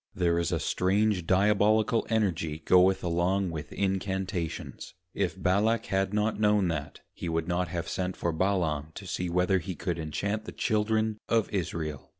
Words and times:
There 0.15 0.39
is 0.39 0.51
a 0.51 0.59
strange 0.59 1.27
Diabolical 1.27 2.07
Energy 2.09 2.63
goeth 2.65 3.03
along 3.03 3.51
with 3.51 3.71
Incantations. 3.71 4.95
If 5.13 5.39
Balak 5.39 5.85
had 5.85 6.11
not 6.11 6.39
known 6.39 6.69
that 6.69 7.01
he 7.13 7.29
would 7.29 7.47
not 7.47 7.67
have 7.67 7.87
sent 7.87 8.17
for 8.17 8.31
Balaam, 8.31 8.93
to 8.95 9.05
see 9.05 9.29
whether 9.29 9.59
he 9.59 9.75
could 9.75 9.99
inchant 9.99 10.45
the 10.45 10.53
Children 10.53 11.19
of 11.29 11.51
Israel. 11.53 12.09